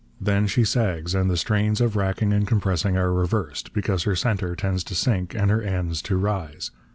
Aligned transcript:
Then 0.19 0.47
she 0.47 0.63
sags, 0.63 1.13
and 1.13 1.29
the 1.29 1.37
strains 1.37 1.79
of 1.79 1.95
racking 1.95 2.33
and 2.33 2.47
compressing 2.47 2.97
are 2.97 3.13
reversed, 3.13 3.71
because 3.71 4.01
her 4.01 4.15
centre 4.15 4.55
tends 4.55 4.83
to 4.85 4.95
sink 4.95 5.35
and 5.35 5.51
her 5.51 5.61
ends 5.61 6.01
to 6.01 6.17
rise. 6.17 6.71